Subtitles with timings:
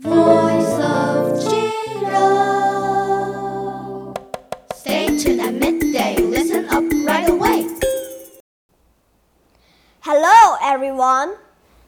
[0.00, 2.14] Voice of Jiro.
[4.72, 6.14] Stay tuned at midday.
[6.18, 7.66] Listen up right away.
[10.02, 11.34] Hello everyone.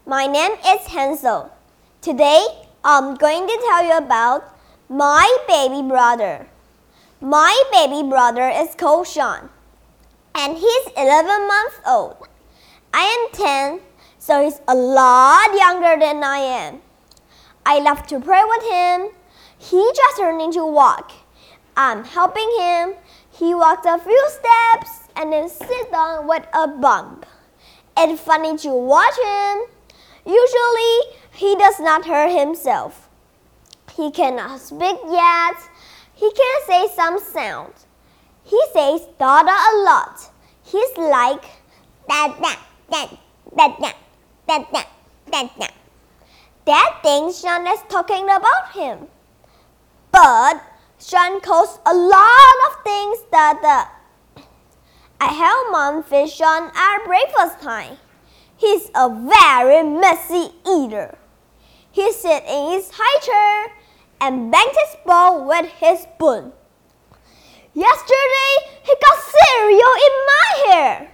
[0.05, 1.53] My name is Hansel.
[2.01, 2.45] Today
[2.83, 4.57] I'm going to tell you about
[4.89, 6.47] my baby brother.
[7.21, 9.49] My baby brother is called Sean
[10.35, 12.27] and he's 11 months old.
[12.93, 13.79] I am 10,
[14.19, 16.81] so he's a lot younger than I am.
[17.65, 19.09] I love to play with him.
[19.57, 21.11] He just learning to walk.
[21.77, 22.95] I'm helping him.
[23.31, 27.25] He walks a few steps and then sit down with a bump.
[27.97, 29.59] It's funny to watch him.
[30.25, 33.09] Usually, he does not hurt himself.
[33.95, 35.57] He cannot speak yet.
[36.13, 37.73] He can say some sound.
[38.43, 40.29] He says Dada a lot.
[40.63, 41.43] He's like
[42.07, 42.55] da da
[42.89, 43.07] da
[43.55, 43.91] da da
[44.47, 44.83] da da
[45.31, 45.80] da da.
[46.63, 49.07] Dad thinks Sean is talking about him.
[50.11, 50.61] But
[50.99, 53.89] Sean calls a lot of things Dada.
[55.19, 57.97] I help mom feed Sean at breakfast time.
[58.57, 61.17] He's a very messy eater.
[61.91, 63.73] He sits in his high chair
[64.19, 66.53] and bangs his ball with his spoon.
[67.73, 71.11] Yesterday, he got cereal in my hair.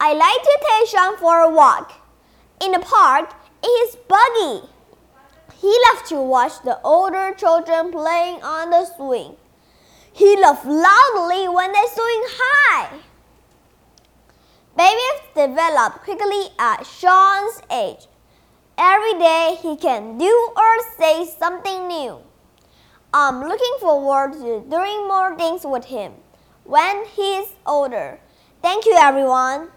[0.00, 1.92] I like to take Sean for a walk
[2.60, 4.68] in the park his buggy.
[5.60, 9.36] He loves to watch the older children playing on the swing.
[10.12, 12.98] He laughs loudly when they swing high.
[14.76, 18.06] Babies develop quickly at Sean's age.
[18.76, 22.18] Every day he can do or say something new.
[23.14, 26.12] I'm looking forward to doing more things with him
[26.64, 28.18] when he's older.
[28.62, 29.68] Thank you, everyone.